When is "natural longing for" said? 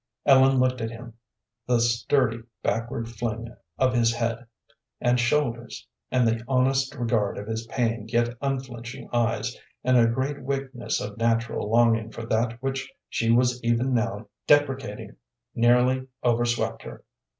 11.17-12.25